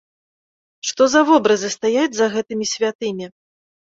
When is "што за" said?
0.91-1.19